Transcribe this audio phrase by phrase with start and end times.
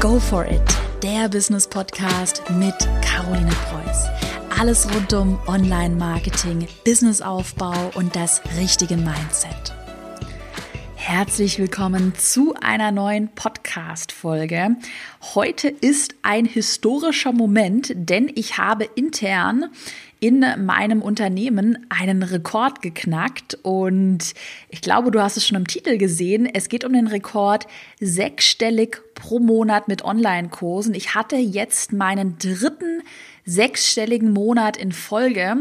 [0.00, 0.62] Go for it,
[1.02, 4.06] der Business Podcast mit Caroline Preuß.
[4.58, 9.74] Alles rund um Online-Marketing, Businessaufbau und das richtige Mindset.
[10.96, 14.76] Herzlich willkommen zu einer neuen Podcast-Folge.
[15.34, 19.66] Heute ist ein historischer Moment, denn ich habe intern
[20.20, 24.34] in meinem Unternehmen einen Rekord geknackt und
[24.68, 26.46] ich glaube, du hast es schon im Titel gesehen.
[26.46, 27.66] Es geht um den Rekord
[28.00, 30.94] sechsstellig pro Monat mit Online-Kursen.
[30.94, 33.02] Ich hatte jetzt meinen dritten
[33.46, 35.56] sechsstelligen Monat in Folge.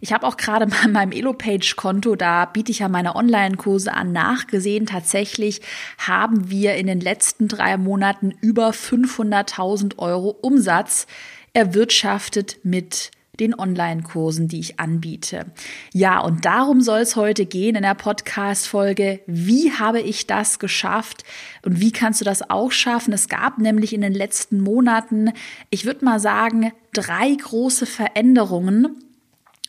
[0.00, 4.86] Ich habe auch gerade bei meinem Elopage-Konto, da biete ich ja meine Online-Kurse an, nachgesehen.
[4.86, 5.60] Tatsächlich
[5.98, 11.06] haben wir in den letzten drei Monaten über 500.000 Euro Umsatz
[11.52, 15.46] erwirtschaftet mit den Online-Kursen, die ich anbiete.
[15.92, 19.20] Ja, und darum soll es heute gehen in der Podcast-Folge.
[19.26, 21.24] Wie habe ich das geschafft
[21.64, 23.12] und wie kannst du das auch schaffen?
[23.12, 25.32] Es gab nämlich in den letzten Monaten,
[25.70, 28.96] ich würde mal sagen, drei große Veränderungen,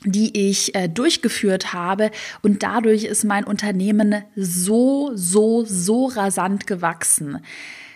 [0.04, 2.12] die ich äh, durchgeführt habe
[2.44, 7.40] und dadurch ist mein Unternehmen so, so, so rasant gewachsen.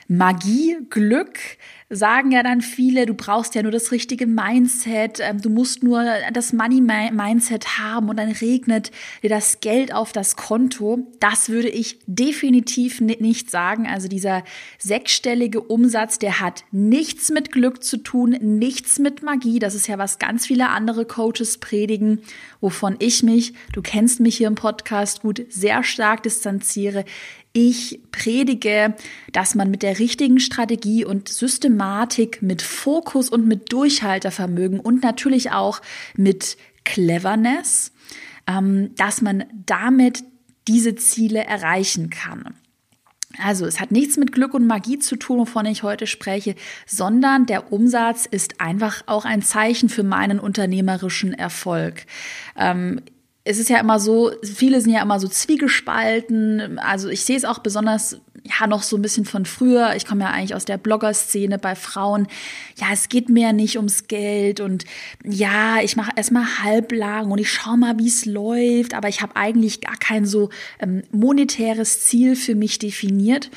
[0.08, 1.38] Magie, Glück,
[1.90, 6.06] sagen ja dann viele, du brauchst ja nur das richtige Mindset, ähm, du musst nur
[6.32, 8.92] das Money-Mindset haben und dann regnet
[9.24, 11.08] dir das Geld auf das Konto.
[11.20, 13.88] Das würde ich definitiv nicht sagen.
[13.88, 14.44] Also dieser
[14.78, 19.58] sechsstellige Umsatz, der hat nichts mit Glück zu tun, nichts mit Magie.
[19.58, 22.20] Das ist ja, was ganz viele andere Coaches predigen,
[22.62, 27.04] wovon ich mich, du kennst mich hier im Podcast gut, sehr stark distanziere.
[27.52, 28.96] Ich predige,
[29.32, 35.52] dass man mit der richtigen Strategie und Systematik, mit Fokus und mit Durchhaltervermögen und natürlich
[35.52, 35.82] auch
[36.16, 37.92] mit Cleverness,
[38.48, 40.24] ähm, dass man damit
[40.68, 42.56] diese Ziele erreichen kann.
[43.38, 46.56] Also es hat nichts mit Glück und Magie zu tun, wovon ich heute spreche,
[46.86, 52.06] sondern der Umsatz ist einfach auch ein Zeichen für meinen unternehmerischen Erfolg.
[52.56, 53.02] Ähm,
[53.50, 56.78] es ist ja immer so, viele sind ja immer so zwiegespalten.
[56.78, 59.96] Also ich sehe es auch besonders ja noch so ein bisschen von früher.
[59.96, 62.28] Ich komme ja eigentlich aus der Blogger-Szene bei Frauen.
[62.78, 64.86] Ja, es geht mir nicht ums Geld und
[65.24, 69.36] ja, ich mache erstmal halblang und ich schaue mal, wie es läuft, aber ich habe
[69.36, 70.50] eigentlich gar kein so
[70.80, 73.50] ähm, monetäres Ziel für mich definiert.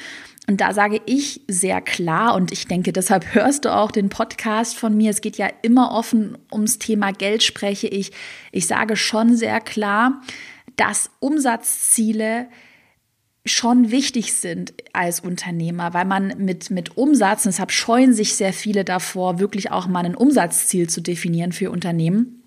[0.48, 4.76] Und da sage ich sehr klar, und ich denke, deshalb hörst du auch den Podcast
[4.76, 5.10] von mir.
[5.10, 8.10] Es geht ja immer offen ums Thema Geld, spreche ich.
[8.50, 10.20] Ich sage schon sehr klar,
[10.76, 12.48] dass Umsatzziele
[13.44, 18.84] schon wichtig sind als Unternehmer, weil man mit, mit Umsatz, deshalb scheuen sich sehr viele
[18.84, 22.41] davor, wirklich auch mal ein Umsatzziel zu definieren für Unternehmen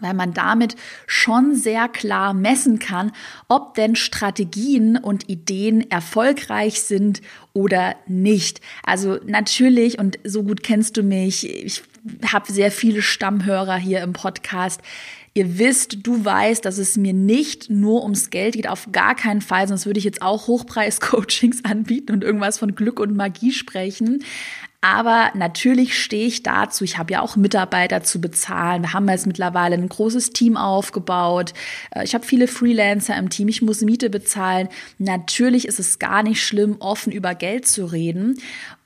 [0.00, 0.76] weil man damit
[1.06, 3.12] schon sehr klar messen kann,
[3.48, 7.20] ob denn Strategien und Ideen erfolgreich sind
[7.52, 8.60] oder nicht.
[8.84, 11.82] Also natürlich, und so gut kennst du mich, ich
[12.30, 14.80] habe sehr viele Stammhörer hier im Podcast.
[15.36, 19.42] Ihr wisst, du weißt, dass es mir nicht nur ums Geld geht, auf gar keinen
[19.42, 24.24] Fall, sonst würde ich jetzt auch Hochpreis-Coachings anbieten und irgendwas von Glück und Magie sprechen.
[24.88, 26.84] Aber natürlich stehe ich dazu.
[26.84, 28.82] Ich habe ja auch Mitarbeiter zu bezahlen.
[28.82, 31.54] Wir haben jetzt mittlerweile ein großes Team aufgebaut.
[31.90, 33.48] Äh, ich habe viele Freelancer im Team.
[33.48, 34.68] Ich muss Miete bezahlen.
[34.98, 38.38] Natürlich ist es gar nicht schlimm, offen über Geld zu reden.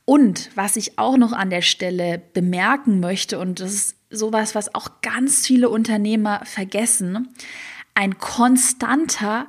[0.07, 4.75] Und was ich auch noch an der Stelle bemerken möchte, und das ist sowas, was
[4.75, 7.29] auch ganz viele Unternehmer vergessen,
[7.93, 9.49] ein konstanter,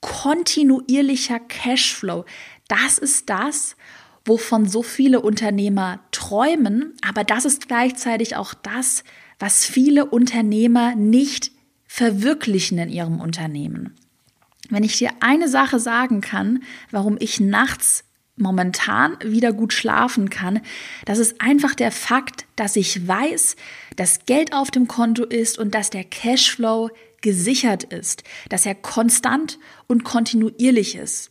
[0.00, 2.24] kontinuierlicher Cashflow.
[2.66, 3.76] Das ist das,
[4.24, 9.04] wovon so viele Unternehmer träumen, aber das ist gleichzeitig auch das,
[9.38, 11.50] was viele Unternehmer nicht
[11.86, 13.94] verwirklichen in ihrem Unternehmen.
[14.70, 18.04] Wenn ich dir eine Sache sagen kann, warum ich nachts
[18.36, 20.60] momentan wieder gut schlafen kann,
[21.04, 23.56] das ist einfach der Fakt, dass ich weiß,
[23.96, 26.90] dass Geld auf dem Konto ist und dass der Cashflow
[27.20, 31.30] gesichert ist, dass er konstant und kontinuierlich ist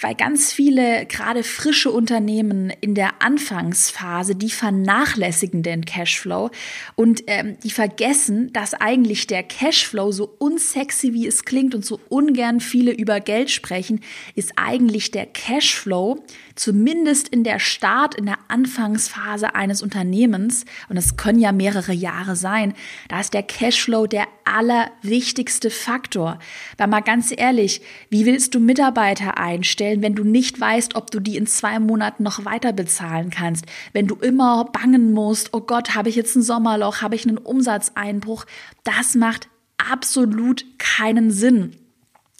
[0.00, 6.50] weil ganz viele gerade frische Unternehmen in der Anfangsphase, die vernachlässigen den Cashflow
[6.96, 12.00] und ähm, die vergessen, dass eigentlich der Cashflow so unsexy wie es klingt und so
[12.08, 14.00] ungern viele über Geld sprechen,
[14.34, 16.24] ist eigentlich der Cashflow
[16.56, 22.36] zumindest in der Start, in der Anfangsphase eines Unternehmens, und es können ja mehrere Jahre
[22.36, 22.74] sein,
[23.08, 26.38] da ist der Cashflow der allerwichtigste Faktor.
[26.76, 31.20] Weil mal ganz ehrlich, wie willst du Mitarbeiter einstellen, wenn du nicht weißt, ob du
[31.20, 33.66] die in zwei Monaten noch weiter bezahlen kannst?
[33.92, 37.38] Wenn du immer bangen musst, oh Gott, habe ich jetzt ein Sommerloch, habe ich einen
[37.38, 38.44] Umsatzeinbruch?
[38.84, 39.48] Das macht
[39.78, 41.76] absolut keinen Sinn.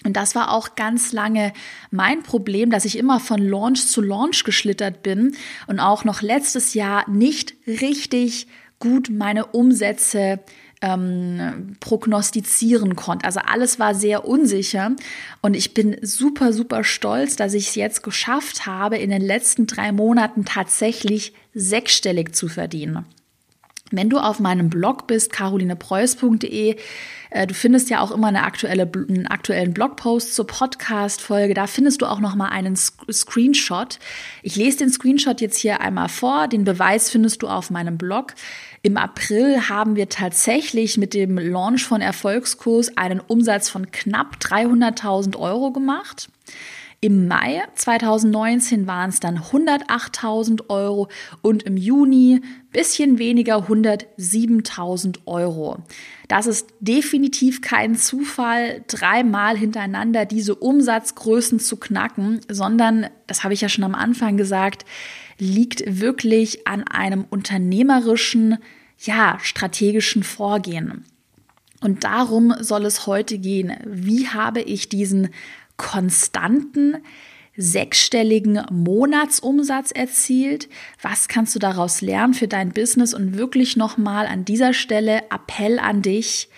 [0.03, 1.51] Und das war auch ganz lange
[1.89, 5.35] mein Problem, dass ich immer von Launch zu Launch geschlittert bin
[5.67, 8.47] und auch noch letztes Jahr nicht richtig
[8.85, 10.39] gut meine Umsätze
[10.79, 13.25] ähm, prognostizieren konnte.
[13.25, 14.91] Also alles war sehr unsicher
[15.41, 19.65] und ich bin super, super stolz, dass ich es jetzt geschafft habe, in den letzten
[19.65, 23.05] drei Monaten tatsächlich sechsstellig zu verdienen.
[23.91, 26.75] Wenn du auf meinem Blog bist, carolinepreuß.de,
[27.29, 31.53] äh, du findest ja auch immer eine aktuelle, einen aktuellen Blogpost zur Podcast-Folge.
[31.53, 33.99] Da findest du auch noch mal einen Screenshot.
[34.41, 36.47] Ich lese den Screenshot jetzt hier einmal vor.
[36.47, 38.33] Den Beweis findest du auf meinem Blog.
[38.85, 45.35] Im April haben wir tatsächlich mit dem Launch von Erfolgskurs einen Umsatz von knapp 300.000
[45.39, 46.29] Euro gemacht.
[47.01, 51.07] Im Mai 2019 waren es dann 108.000 Euro
[51.41, 52.41] und im Juni
[52.71, 55.77] bisschen weniger 107.000 Euro.
[56.27, 63.61] Das ist definitiv kein Zufall, dreimal hintereinander diese Umsatzgrößen zu knacken, sondern, das habe ich
[63.61, 64.85] ja schon am Anfang gesagt,
[65.37, 68.57] liegt wirklich an einem unternehmerischen,
[68.99, 71.05] ja, strategischen Vorgehen.
[71.81, 73.75] Und darum soll es heute gehen.
[73.85, 75.29] Wie habe ich diesen
[75.77, 76.97] konstanten
[77.57, 80.67] sechsstelligen Monatsumsatz erzielt.
[81.01, 83.13] Was kannst du daraus lernen für dein Business?
[83.13, 86.49] Und wirklich nochmal an dieser Stelle Appell an dich.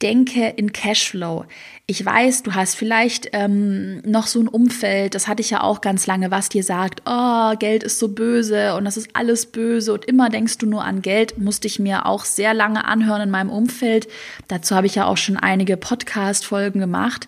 [0.00, 1.44] Denke in Cashflow.
[1.86, 5.80] Ich weiß, du hast vielleicht ähm, noch so ein Umfeld, das hatte ich ja auch
[5.80, 9.92] ganz lange, was dir sagt, oh, Geld ist so böse und das ist alles böse
[9.92, 13.30] und immer denkst du nur an Geld, musste ich mir auch sehr lange anhören in
[13.30, 14.06] meinem Umfeld.
[14.46, 17.26] Dazu habe ich ja auch schon einige Podcast-Folgen gemacht.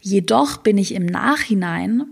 [0.00, 2.04] Jedoch bin ich im Nachhinein,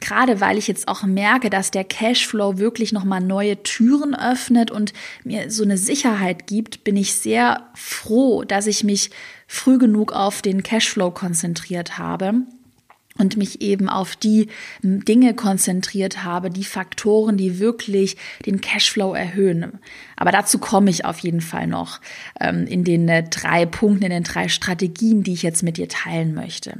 [0.00, 4.92] gerade weil ich jetzt auch merke, dass der Cashflow wirklich nochmal neue Türen öffnet und
[5.24, 9.10] mir so eine Sicherheit gibt, bin ich sehr froh, dass ich mich
[9.46, 12.42] früh genug auf den Cashflow konzentriert habe
[13.18, 14.48] und mich eben auf die
[14.82, 18.16] Dinge konzentriert habe, die Faktoren, die wirklich
[18.46, 19.78] den Cashflow erhöhen.
[20.16, 22.00] Aber dazu komme ich auf jeden Fall noch
[22.40, 25.88] ähm, in den äh, drei Punkten, in den drei Strategien, die ich jetzt mit dir
[25.88, 26.78] teilen möchte.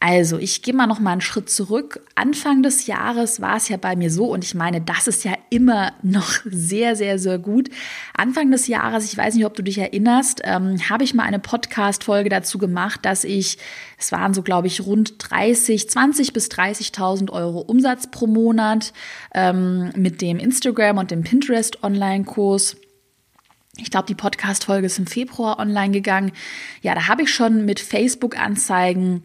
[0.00, 2.06] Also, ich gehe mal noch mal einen Schritt zurück.
[2.14, 5.32] Anfang des Jahres war es ja bei mir so, und ich meine, das ist ja
[5.50, 7.68] immer noch sehr, sehr, sehr gut.
[8.16, 11.40] Anfang des Jahres, ich weiß nicht, ob du dich erinnerst, ähm, habe ich mal eine
[11.40, 13.58] Podcast-Folge dazu gemacht, dass ich,
[13.98, 18.92] es waren so, glaube ich, rund 30, 20 bis 30.000 Euro Umsatz pro Monat
[19.34, 22.76] ähm, mit dem Instagram und dem Pinterest Online-Kurs.
[23.78, 26.30] Ich glaube, die Podcast-Folge ist im Februar online gegangen.
[26.82, 29.24] Ja, da habe ich schon mit Facebook-Anzeigen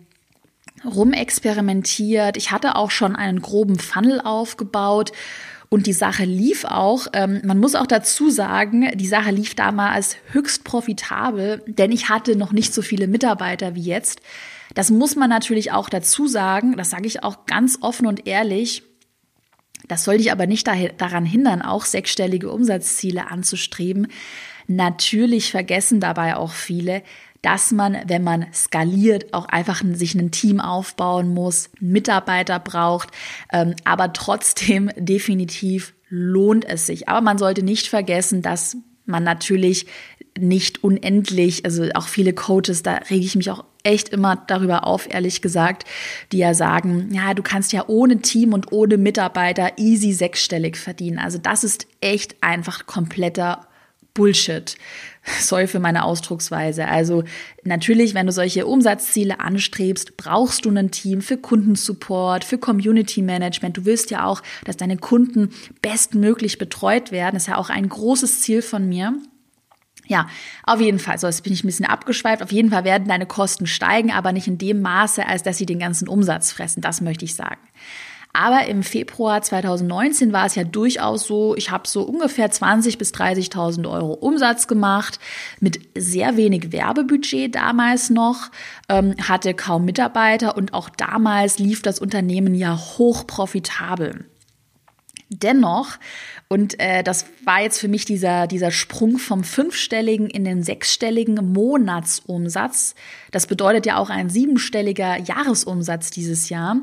[0.85, 2.38] rumexperimentiert.
[2.38, 5.12] Ich hatte auch schon einen groben Funnel aufgebaut.
[5.69, 10.18] Und die Sache lief auch, ähm, man muss auch dazu sagen, die Sache lief damals
[10.31, 14.21] höchst profitabel, denn ich hatte noch nicht so viele Mitarbeiter wie jetzt.
[14.75, 18.83] Das muss man natürlich auch dazu sagen, das sage ich auch ganz offen und ehrlich.
[19.88, 24.07] Das soll dich aber nicht daran hindern, auch sechsstellige Umsatzziele anzustreben.
[24.68, 27.01] Natürlich vergessen dabei auch viele,
[27.44, 33.10] dass man, wenn man skaliert, auch einfach sich ein Team aufbauen muss, Mitarbeiter braucht,
[33.51, 37.10] ähm, aber trotzdem definitiv lohnt es sich.
[37.10, 39.86] Aber man sollte nicht vergessen, dass man natürlich
[40.40, 45.13] nicht unendlich, also auch viele Coaches, da rege ich mich auch echt immer darüber auf,
[45.13, 45.86] ehrlich gesagt,
[46.31, 51.19] die ja sagen, ja, du kannst ja ohne Team und ohne Mitarbeiter easy sechsstellig verdienen.
[51.19, 53.68] Also das ist echt einfach kompletter
[54.13, 54.75] Bullshit.
[55.39, 56.87] Sorry für meine Ausdrucksweise.
[56.87, 57.23] Also
[57.63, 63.77] natürlich, wenn du solche Umsatzziele anstrebst, brauchst du ein Team für Kundensupport, für Community Management.
[63.77, 65.49] Du willst ja auch, dass deine Kunden
[65.81, 67.35] bestmöglich betreut werden.
[67.35, 69.13] Das ist ja auch ein großes Ziel von mir.
[70.05, 70.27] Ja,
[70.63, 71.17] auf jeden Fall.
[71.17, 72.43] So, jetzt bin ich ein bisschen abgeschweift.
[72.43, 75.65] Auf jeden Fall werden deine Kosten steigen, aber nicht in dem Maße, als dass sie
[75.65, 76.81] den ganzen Umsatz fressen.
[76.81, 77.61] Das möchte ich sagen.
[78.35, 83.13] Aber im Februar 2019 war es ja durchaus so, ich habe so ungefähr 20.000 bis
[83.13, 85.19] 30.000 Euro Umsatz gemacht,
[85.59, 88.49] mit sehr wenig Werbebudget damals noch,
[88.90, 94.25] ähm, hatte kaum Mitarbeiter und auch damals lief das Unternehmen ja hoch profitabel.
[95.30, 95.97] Dennoch,
[96.50, 101.54] und äh, das war jetzt für mich dieser, dieser Sprung vom fünfstelligen in den sechsstelligen
[101.54, 102.95] Monatsumsatz,
[103.31, 106.78] das bedeutet ja auch ein siebenstelliger Jahresumsatz dieses Jahr.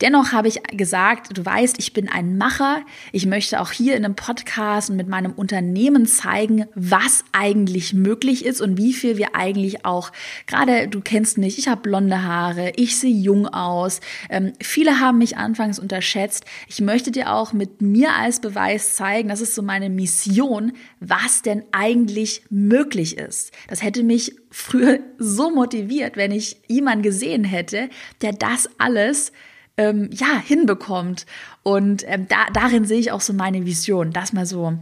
[0.00, 2.82] Dennoch habe ich gesagt, du weißt, ich bin ein Macher.
[3.12, 8.44] Ich möchte auch hier in einem Podcast und mit meinem Unternehmen zeigen, was eigentlich möglich
[8.44, 10.10] ist und wie viel wir eigentlich auch,
[10.46, 14.00] gerade du kennst mich, ich habe blonde Haare, ich sehe jung aus.
[14.30, 16.44] Ähm, viele haben mich anfangs unterschätzt.
[16.68, 21.42] Ich möchte dir auch mit mir als Beweis zeigen, das ist so meine Mission, was
[21.42, 23.52] denn eigentlich möglich ist.
[23.68, 27.88] Das hätte mich früher so motiviert, wenn ich jemanden gesehen hätte,
[28.22, 29.32] der das alles
[29.76, 31.26] ähm, ja hinbekommt.
[31.62, 34.78] Und ähm, da, darin sehe ich auch so meine Vision, das mal so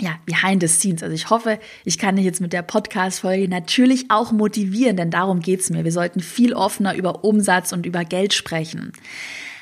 [0.00, 1.02] ja, behind the scenes.
[1.02, 5.40] Also ich hoffe, ich kann dich jetzt mit der Podcast-Folge natürlich auch motivieren, denn darum
[5.40, 5.84] geht's mir.
[5.84, 8.92] Wir sollten viel offener über Umsatz und über Geld sprechen.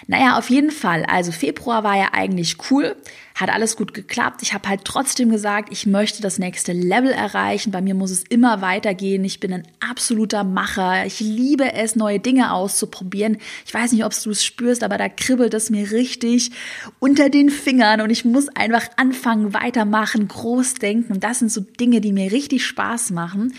[0.07, 1.05] Naja, auf jeden Fall.
[1.05, 2.97] Also Februar war ja eigentlich cool,
[3.41, 4.43] hat alles gut geklappt.
[4.43, 7.71] Ich habe halt trotzdem gesagt, ich möchte das nächste Level erreichen.
[7.71, 9.25] Bei mir muss es immer weitergehen.
[9.25, 11.07] Ich bin ein absoluter Macher.
[11.07, 13.39] Ich liebe es, neue Dinge auszuprobieren.
[13.65, 16.51] Ich weiß nicht, ob du es spürst, aber da kribbelt es mir richtig
[16.99, 21.21] unter den Fingern und ich muss einfach anfangen, weitermachen, groß denken.
[21.21, 23.55] Das sind so Dinge, die mir richtig Spaß machen.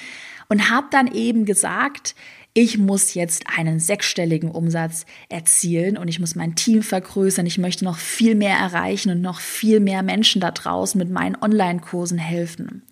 [0.48, 2.14] Und habe dann eben gesagt,
[2.54, 7.46] ich muss jetzt einen sechsstelligen Umsatz erzielen und ich muss mein Team vergrößern.
[7.46, 11.38] Ich möchte noch viel mehr erreichen und noch viel mehr Menschen da draußen mit meinen
[11.42, 12.84] Online-Kursen helfen.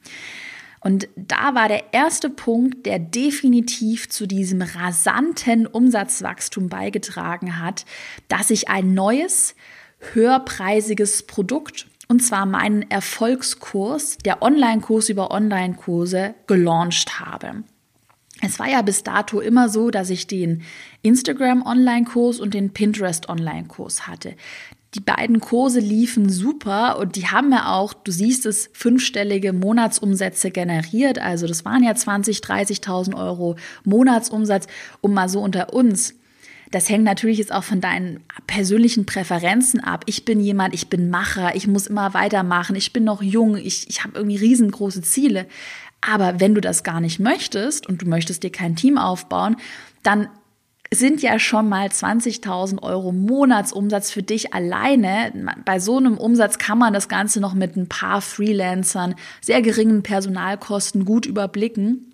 [0.82, 7.86] Und da war der erste Punkt, der definitiv zu diesem rasanten Umsatzwachstum beigetragen hat,
[8.30, 9.56] dass ich ein neues,
[10.14, 17.64] höherpreisiges Produkt und zwar meinen Erfolgskurs, der Online-Kurs über Online-Kurse, gelauncht habe.
[18.42, 20.64] Es war ja bis dato immer so, dass ich den
[21.02, 24.36] Instagram Online-Kurs und den Pinterest Online-Kurs hatte.
[24.96, 30.50] Die beiden Kurse liefen super und die haben ja auch, du siehst es, fünfstellige Monatsumsätze
[30.50, 31.20] generiert.
[31.20, 34.66] Also das waren ja 20, 30.000 Euro Monatsumsatz,
[35.02, 36.16] um mal so unter uns.
[36.72, 40.04] Das hängt natürlich jetzt auch von deinen persönlichen Präferenzen ab.
[40.08, 43.90] Ich bin jemand, ich bin Macher, ich muss immer weitermachen, ich bin noch jung, ich,
[43.90, 45.48] ich habe irgendwie riesengroße Ziele.
[46.02, 49.58] Aber wenn du das gar nicht möchtest und du möchtest dir kein Team aufbauen,
[50.04, 50.30] dann
[50.92, 55.32] sind ja schon mal 20.000 Euro Monatsumsatz für dich alleine.
[55.66, 60.02] Bei so einem Umsatz kann man das Ganze noch mit ein paar Freelancern, sehr geringen
[60.02, 62.14] Personalkosten gut überblicken.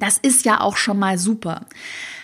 [0.00, 1.66] Das ist ja auch schon mal super.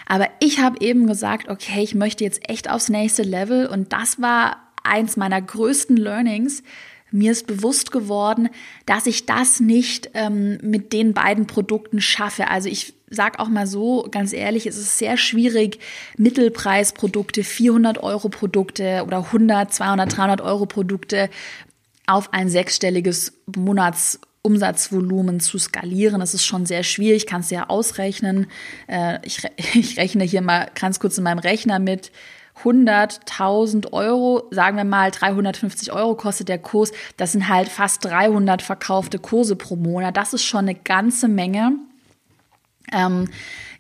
[0.06, 4.20] Aber ich habe eben gesagt, okay, ich möchte jetzt echt aufs nächste Level und das
[4.20, 6.62] war eins meiner größten Learnings,
[7.10, 8.48] mir ist bewusst geworden,
[8.86, 12.48] dass ich das nicht ähm, mit den beiden Produkten schaffe.
[12.48, 15.78] Also ich sag auch mal so, ganz ehrlich, es ist sehr schwierig,
[16.16, 21.30] Mittelpreisprodukte, 400 Euro Produkte oder 100, 200, 300 Euro Produkte
[22.06, 26.20] auf ein sechsstelliges Monatsumsatzvolumen zu skalieren.
[26.20, 28.46] Das ist schon sehr schwierig, kannst du ja ausrechnen.
[28.86, 29.42] Äh, ich
[29.96, 32.10] rechne hier mal ganz kurz in meinem Rechner mit
[32.64, 38.62] 100.000 Euro, sagen wir mal 350 Euro kostet der Kurs, das sind halt fast 300
[38.62, 40.16] verkaufte Kurse pro Monat.
[40.16, 41.72] Das ist schon eine ganze Menge.
[42.92, 43.28] Ähm,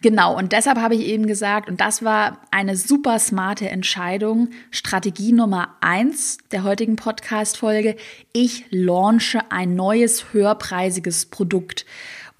[0.02, 5.32] genau, und deshalb habe ich eben gesagt, und das war eine super smarte Entscheidung, Strategie
[5.32, 7.96] Nummer eins der heutigen Podcast-Folge,
[8.32, 11.86] ich launche ein neues höherpreisiges Produkt.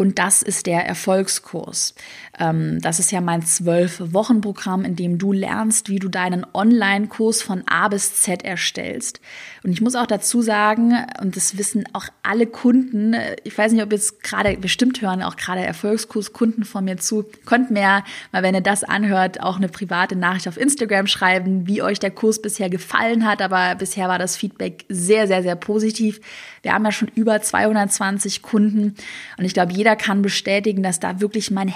[0.01, 1.97] Und das ist der Erfolgskurs.
[2.39, 7.63] Ähm, das ist ja mein Zwölf-Wochen-Programm, in dem du lernst, wie du deinen Online-Kurs von
[7.67, 9.21] A bis Z erstellst.
[9.65, 13.83] Und ich muss auch dazu sagen, und das wissen auch alle Kunden, ich weiß nicht,
[13.83, 18.55] ob jetzt gerade, bestimmt hören auch gerade Erfolgskurskunden von mir zu, könnt mir mal, wenn
[18.55, 22.71] ihr das anhört, auch eine private Nachricht auf Instagram schreiben, wie euch der Kurs bisher
[22.71, 23.43] gefallen hat.
[23.43, 26.21] Aber bisher war das Feedback sehr, sehr, sehr positiv.
[26.63, 28.95] Wir haben ja schon über 220 Kunden
[29.37, 31.69] und ich glaube, jeder kann bestätigen, dass da wirklich mein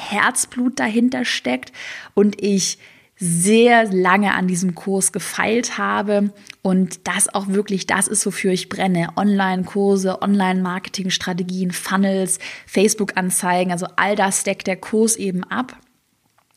[0.53, 1.73] Herzblut dahinter steckt
[2.15, 2.79] und ich
[3.17, 6.33] sehr lange an diesem Kurs gefeilt habe
[6.63, 9.09] und das auch wirklich das ist, wofür ich brenne.
[9.17, 15.77] Online-Kurse, Online-Marketing-Strategien, Funnels, Facebook-Anzeigen, also all das deckt der Kurs eben ab.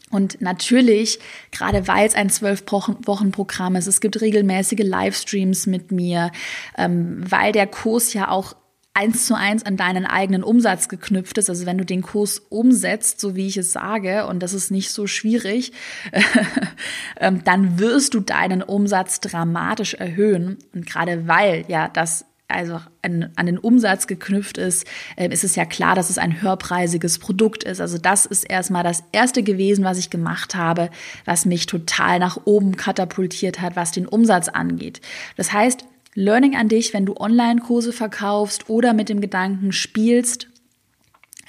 [0.10, 1.20] Und natürlich,
[1.52, 6.32] gerade weil es ein zwölf Wochen Programm ist, es gibt regelmäßige Livestreams mit mir,
[6.78, 8.56] ähm, weil der Kurs ja auch
[8.96, 11.50] eins zu eins an deinen eigenen Umsatz geknüpft ist.
[11.50, 14.92] Also wenn du den Kurs umsetzt, so wie ich es sage, und das ist nicht
[14.92, 15.74] so schwierig,
[17.20, 20.58] ähm, dann wirst du deinen Umsatz dramatisch erhöhen.
[20.74, 24.86] Und gerade weil ja das also an, an den Umsatz geknüpft ist,
[25.16, 27.82] äh, ist es ja klar, dass es ein höherpreisiges Produkt ist.
[27.82, 30.90] Also das ist erstmal das erste gewesen, was ich gemacht habe,
[31.26, 35.02] was mich total nach oben katapultiert hat, was den Umsatz angeht.
[35.38, 40.48] Das heißt, Learning an dich, wenn du Online-Kurse verkaufst oder mit dem Gedanken spielst,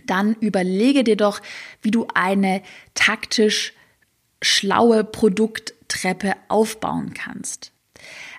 [0.06, 1.40] dann überlege dir doch,
[1.82, 2.62] wie du eine
[2.94, 3.72] taktisch
[4.42, 7.72] schlaue Produkt Sales-Treppe aufbauen kannst.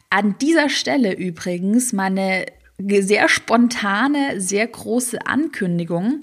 [0.10, 2.46] An dieser Stelle übrigens meine
[2.80, 6.22] sehr spontane, sehr große Ankündigung.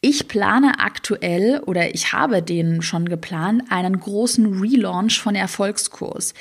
[0.00, 6.34] Ich plane aktuell oder ich habe den schon geplant, einen großen Relaunch von Erfolgskurs.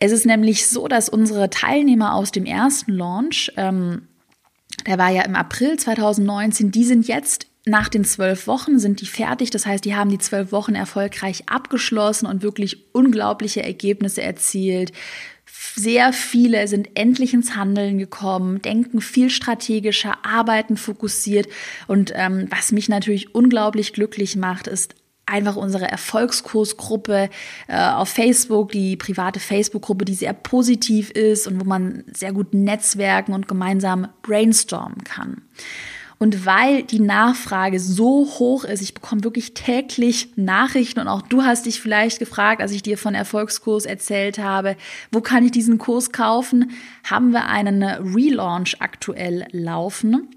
[0.00, 4.08] Es ist nämlich so, dass unsere Teilnehmer aus dem ersten Launch, ähm,
[4.86, 9.06] der war ja im April 2019, die sind jetzt nach den zwölf Wochen sind die
[9.06, 9.50] fertig.
[9.50, 14.92] Das heißt, die haben die zwölf Wochen erfolgreich abgeschlossen und wirklich unglaubliche Ergebnisse erzielt.
[15.74, 21.48] Sehr viele sind endlich ins Handeln gekommen, denken viel strategischer, arbeiten fokussiert.
[21.86, 24.94] Und ähm, was mich natürlich unglaublich glücklich macht, ist
[25.26, 27.30] einfach unsere Erfolgskursgruppe
[27.68, 32.54] äh, auf Facebook, die private Facebook-Gruppe, die sehr positiv ist und wo man sehr gut
[32.54, 35.42] netzwerken und gemeinsam brainstormen kann.
[36.18, 41.42] Und weil die Nachfrage so hoch ist, ich bekomme wirklich täglich Nachrichten und auch du
[41.42, 44.76] hast dich vielleicht gefragt, als ich dir von Erfolgskurs erzählt habe,
[45.10, 46.70] wo kann ich diesen Kurs kaufen,
[47.02, 50.28] haben wir einen Relaunch aktuell laufen.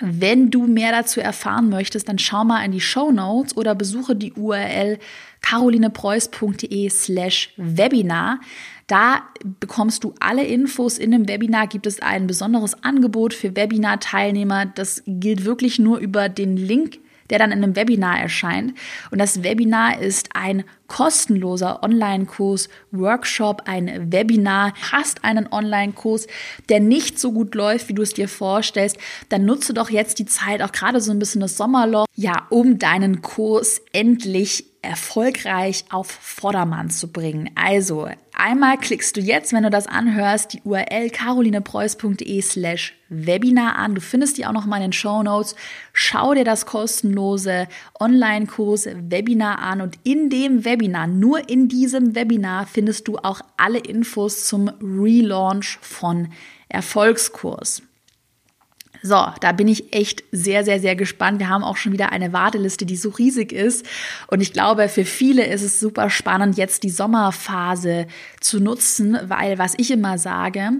[0.00, 4.16] Wenn du mehr dazu erfahren möchtest, dann schau mal in die Show Notes oder besuche
[4.16, 4.98] die URL
[5.42, 8.40] carolinepreuß.de slash Webinar.
[8.86, 9.22] Da
[9.60, 10.98] bekommst du alle Infos.
[10.98, 14.66] In dem Webinar gibt es ein besonderes Angebot für Webinar-Teilnehmer.
[14.66, 16.98] Das gilt wirklich nur über den Link
[17.32, 18.74] der dann in einem Webinar erscheint.
[19.10, 24.74] Und das Webinar ist ein kostenloser Online-Kurs, Workshop, ein Webinar.
[24.92, 26.26] Hast einen Online-Kurs,
[26.68, 28.98] der nicht so gut läuft, wie du es dir vorstellst,
[29.30, 32.78] dann nutze doch jetzt die Zeit, auch gerade so ein bisschen das Sommerloch, ja, um
[32.78, 37.50] deinen Kurs endlich erfolgreich auf Vordermann zu bringen.
[37.54, 43.94] Also einmal klickst du jetzt, wenn du das anhörst, die URL carolinepreuß.de slash Webinar an.
[43.94, 45.54] Du findest die auch noch mal in den Show Notes.
[45.92, 47.68] Schau dir das kostenlose
[48.00, 53.78] Online-Kurs Webinar an und in dem Webinar, nur in diesem Webinar findest du auch alle
[53.78, 56.28] Infos zum Relaunch von
[56.68, 57.82] Erfolgskurs.
[59.02, 61.40] So, da bin ich echt sehr, sehr, sehr gespannt.
[61.40, 63.84] Wir haben auch schon wieder eine Warteliste, die so riesig ist.
[64.28, 68.06] Und ich glaube, für viele ist es super spannend, jetzt die Sommerphase
[68.40, 70.70] zu nutzen, weil was ich immer sage,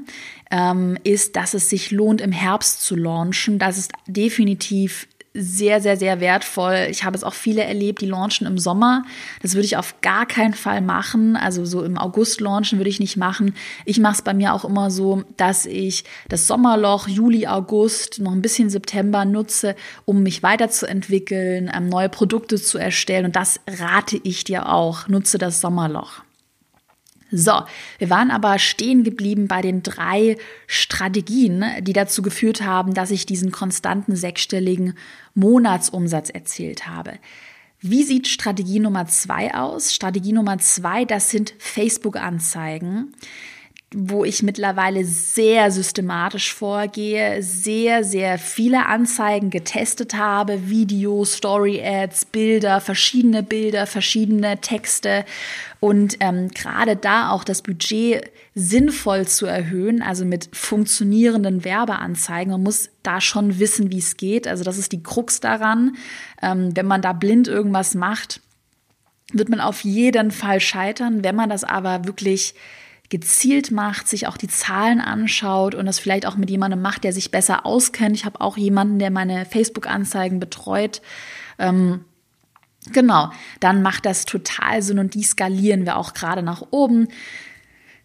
[0.52, 3.59] ähm, ist, dass es sich lohnt, im Herbst zu launchen.
[3.59, 6.88] Das ist definitiv sehr, sehr, sehr wertvoll.
[6.90, 9.04] Ich habe es auch viele erlebt, die launchen im Sommer.
[9.40, 11.36] Das würde ich auf gar keinen Fall machen.
[11.36, 13.54] Also so im August launchen würde ich nicht machen.
[13.86, 18.32] Ich mache es bei mir auch immer so, dass ich das Sommerloch Juli, August, noch
[18.32, 23.25] ein bisschen September nutze, um mich weiterzuentwickeln, ähm, neue Produkte zu erstellen.
[23.25, 25.08] Und das rate ich dir auch.
[25.08, 26.23] Nutze das Sommerloch.
[27.34, 27.62] So,
[27.99, 33.25] wir waren aber stehen geblieben bei den drei Strategien, die dazu geführt haben, dass ich
[33.25, 34.95] diesen konstanten sechsstelligen
[35.34, 37.14] Monatsumsatz erzielt habe.
[37.80, 39.95] Wie sieht Strategie Nummer zwei aus?
[39.95, 43.14] Strategie Nummer zwei, das sind Facebook-Anzeigen
[43.95, 52.81] wo ich mittlerweile sehr systematisch vorgehe, sehr, sehr viele Anzeigen getestet habe, Videos, Story-Ads, Bilder,
[52.81, 55.25] verschiedene Bilder, verschiedene Texte
[55.81, 62.52] und ähm, gerade da auch das Budget sinnvoll zu erhöhen, also mit funktionierenden Werbeanzeigen.
[62.52, 64.47] Man muss da schon wissen, wie es geht.
[64.47, 65.97] Also das ist die Krux daran.
[66.41, 68.41] Ähm, wenn man da blind irgendwas macht,
[69.33, 71.25] wird man auf jeden Fall scheitern.
[71.25, 72.55] Wenn man das aber wirklich
[73.12, 77.12] gezielt macht, sich auch die Zahlen anschaut und das vielleicht auch mit jemandem macht, der
[77.12, 78.16] sich besser auskennt.
[78.16, 81.02] Ich habe auch jemanden, der meine Facebook-Anzeigen betreut.
[81.58, 82.06] Ähm,
[82.90, 87.08] genau, dann macht das total Sinn und die skalieren wir auch gerade nach oben.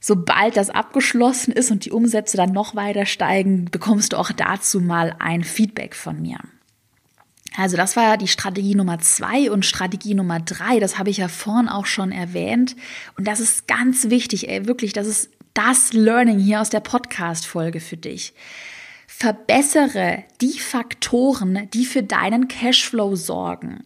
[0.02, 4.82] Sobald das abgeschlossen ist und die Umsätze dann noch weiter steigen, bekommst du auch dazu
[4.82, 6.40] mal ein Feedback von mir.
[7.56, 11.28] Also das war die Strategie Nummer zwei und Strategie Nummer drei, das habe ich ja
[11.28, 12.76] vorhin auch schon erwähnt.
[13.18, 17.80] Und das ist ganz wichtig, ey, wirklich, das ist das Learning hier aus der Podcast-Folge
[17.80, 18.34] für dich.
[19.08, 23.84] Verbessere die Faktoren, die für deinen Cashflow sorgen.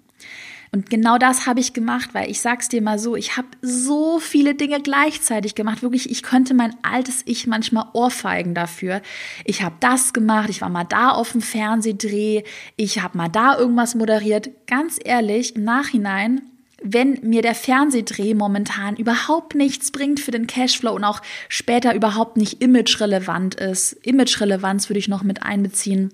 [0.73, 4.19] Und genau das habe ich gemacht, weil ich sag's dir mal so, ich habe so
[4.19, 5.81] viele Dinge gleichzeitig gemacht.
[5.81, 9.01] Wirklich, ich könnte mein altes Ich manchmal ohrfeigen dafür.
[9.43, 12.43] Ich habe das gemacht, ich war mal da auf dem Fernsehdreh,
[12.77, 14.49] ich habe mal da irgendwas moderiert.
[14.65, 16.41] Ganz ehrlich, im Nachhinein
[16.83, 22.37] wenn mir der Fernsehdreh momentan überhaupt nichts bringt für den Cashflow und auch später überhaupt
[22.37, 26.11] nicht imagerelevant ist, Imagerelevanz würde ich noch mit einbeziehen,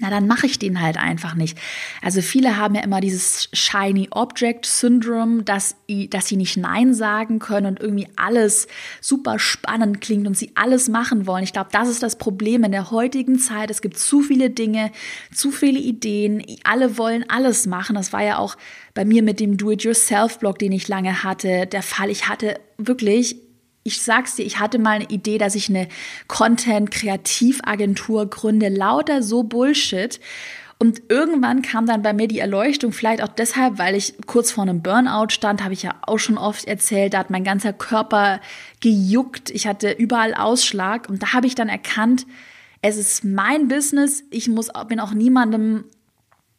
[0.00, 1.58] na dann mache ich den halt einfach nicht.
[2.00, 5.76] Also viele haben ja immer dieses Shiny Object Syndrome, dass,
[6.10, 8.68] dass sie nicht Nein sagen können und irgendwie alles
[9.00, 11.44] super spannend klingt und sie alles machen wollen.
[11.44, 13.70] Ich glaube, das ist das Problem in der heutigen Zeit.
[13.70, 14.90] Es gibt zu viele Dinge,
[15.32, 17.94] zu viele Ideen, alle wollen alles machen.
[17.94, 18.56] Das war ja auch
[18.94, 22.10] bei mir mit dem Do-it-yourself-Blog, den ich lange hatte, der Fall.
[22.10, 23.36] Ich hatte wirklich
[23.84, 25.88] ich sag's dir, ich hatte mal eine Idee, dass ich eine
[26.28, 30.20] Content-Kreativagentur gründe, lauter so Bullshit.
[30.78, 34.62] Und irgendwann kam dann bei mir die Erleuchtung, vielleicht auch deshalb, weil ich kurz vor
[34.62, 38.40] einem Burnout stand, habe ich ja auch schon oft erzählt, da hat mein ganzer Körper
[38.80, 42.26] gejuckt, ich hatte überall Ausschlag und da habe ich dann erkannt,
[42.80, 45.84] es ist mein Business, ich muss, bin auch niemandem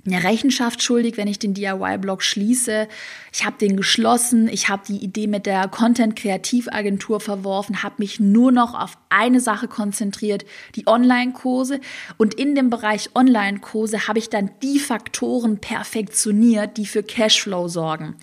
[0.06, 2.88] eine Rechenschaft schuldig, wenn ich den DIY-Blog schließe.
[3.32, 8.52] Ich habe den geschlossen, ich habe die Idee mit der Content-Kreativagentur verworfen, habe mich nur
[8.52, 11.80] noch auf eine Sache konzentriert, die Online-Kurse.
[12.18, 18.16] Und in dem Bereich Online-Kurse habe ich dann die Faktoren perfektioniert, die für Cashflow sorgen.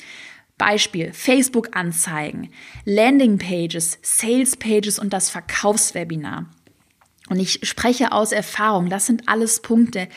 [0.59, 2.51] Beispiel Facebook-Anzeigen,
[2.85, 6.45] Landing-Pages, Sales-Pages und das Verkaufswebinar.
[7.31, 10.09] Und ich spreche aus Erfahrung, das sind alles Punkte,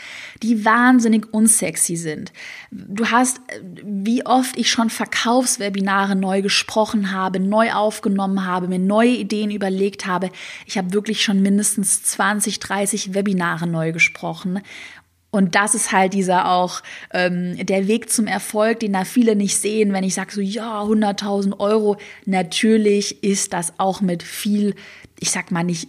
[0.41, 2.33] die wahnsinnig unsexy sind.
[2.71, 9.11] Du hast, wie oft ich schon Verkaufswebinare neu gesprochen habe, neu aufgenommen habe, mir neue
[9.11, 10.31] Ideen überlegt habe.
[10.65, 14.61] Ich habe wirklich schon mindestens 20, 30 Webinare neu gesprochen.
[15.29, 19.57] Und das ist halt dieser auch ähm, der Weg zum Erfolg, den da viele nicht
[19.57, 21.97] sehen, wenn ich sage so, ja, 100.000 Euro.
[22.25, 24.73] Natürlich ist das auch mit viel,
[25.19, 25.87] ich sag mal nicht,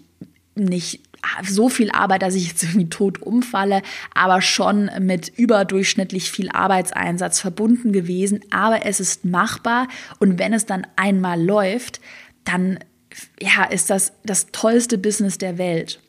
[0.54, 1.00] nicht
[1.42, 3.82] so viel Arbeit, dass ich jetzt irgendwie tot umfalle,
[4.14, 8.40] aber schon mit überdurchschnittlich viel Arbeitseinsatz verbunden gewesen.
[8.50, 12.00] Aber es ist machbar und wenn es dann einmal läuft,
[12.44, 12.78] dann
[13.40, 16.00] ja, ist das das tollste Business der Welt.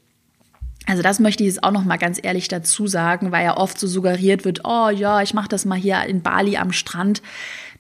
[0.87, 3.79] Also das möchte ich jetzt auch noch mal ganz ehrlich dazu sagen, weil ja oft
[3.79, 7.21] so suggeriert wird, oh ja, ich mache das mal hier in Bali am Strand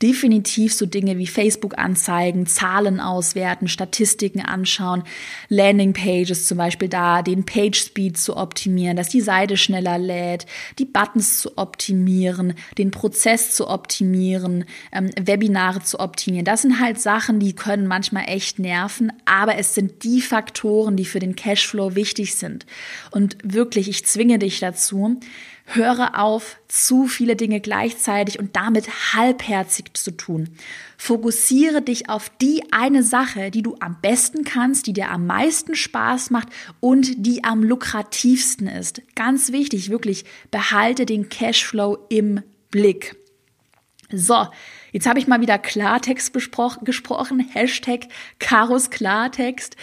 [0.01, 5.03] definitiv so Dinge wie Facebook-Anzeigen, Zahlen auswerten, Statistiken anschauen,
[5.49, 10.45] Landing-Pages zum Beispiel da, den Page-Speed zu optimieren, dass die Seite schneller lädt,
[10.79, 16.45] die Buttons zu optimieren, den Prozess zu optimieren, ähm, Webinare zu optimieren.
[16.45, 21.05] Das sind halt Sachen, die können manchmal echt nerven, aber es sind die Faktoren, die
[21.05, 22.65] für den Cashflow wichtig sind.
[23.11, 25.19] Und wirklich, ich zwinge dich dazu,
[25.65, 30.49] Höre auf, zu viele Dinge gleichzeitig und damit halbherzig zu tun.
[30.97, 35.75] Fokussiere dich auf die eine Sache, die du am besten kannst, die dir am meisten
[35.75, 36.49] Spaß macht
[36.79, 39.01] und die am lukrativsten ist.
[39.15, 43.15] Ganz wichtig, wirklich, behalte den Cashflow im Blick.
[44.11, 44.45] So,
[44.95, 47.49] jetzt habe ich mal wieder Klartext gesprochen.
[47.51, 48.07] Hashtag
[48.39, 49.75] Karos Klartext.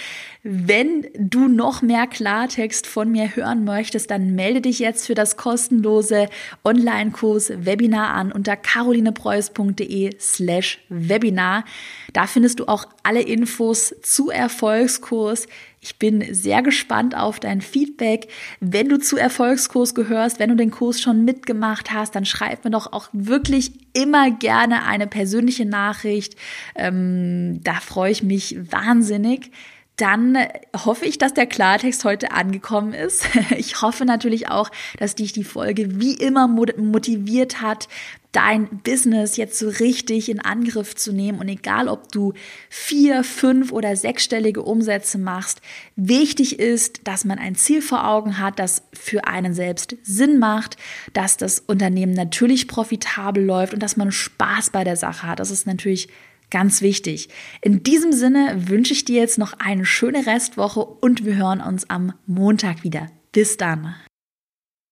[0.43, 5.37] Wenn du noch mehr Klartext von mir hören möchtest, dann melde dich jetzt für das
[5.37, 6.31] kostenlose
[6.65, 11.67] Online-Kurs Webinar an unter carolinepreuß.de slash Webinar.
[12.15, 15.47] Da findest du auch alle Infos zu Erfolgskurs.
[15.85, 18.29] Ich bin sehr gespannt auf dein Feedback.
[18.61, 22.71] Wenn du zu Erfolgskurs gehörst, wenn du den Kurs schon mitgemacht hast, dann schreib mir
[22.71, 26.37] doch auch wirklich immer gerne eine persönliche Nachricht.
[26.77, 29.51] Ähm, da freue ich mich wahnsinnig
[29.97, 30.39] dann
[30.75, 33.29] hoffe ich, dass der Klartext heute angekommen ist.
[33.57, 37.89] Ich hoffe natürlich auch, dass dich die Folge wie immer motiviert hat,
[38.33, 41.39] dein Business jetzt so richtig in Angriff zu nehmen.
[41.39, 42.33] Und egal, ob du
[42.69, 45.61] vier, fünf oder sechsstellige Umsätze machst,
[45.97, 50.77] wichtig ist, dass man ein Ziel vor Augen hat, das für einen selbst Sinn macht,
[51.13, 55.39] dass das Unternehmen natürlich profitabel läuft und dass man Spaß bei der Sache hat.
[55.39, 56.09] Das ist natürlich
[56.53, 57.31] Ganz wichtig.
[57.63, 61.89] In diesem Sinne wünsche ich dir jetzt noch eine schöne Restwoche und wir hören uns
[61.89, 63.07] am Montag wieder.
[63.33, 63.95] Bis dann.